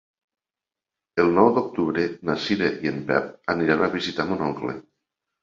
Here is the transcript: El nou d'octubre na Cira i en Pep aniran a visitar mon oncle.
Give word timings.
El 1.23 1.29
nou 1.35 1.49
d'octubre 1.57 2.05
na 2.31 2.37
Cira 2.47 2.71
i 2.87 2.91
en 2.93 2.99
Pep 3.11 3.29
aniran 3.57 3.85
a 3.85 3.93
visitar 3.99 4.27
mon 4.33 4.43
oncle. 4.49 4.77